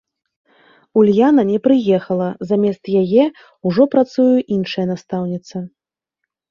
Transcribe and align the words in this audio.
Ульяна 1.01 1.41
не 1.51 1.59
прыехала, 1.67 2.29
замест 2.53 2.83
яе 3.03 3.23
ўжо 3.69 3.83
працуе 3.93 4.39
іншая 4.59 4.85
настаўніца. 4.95 5.57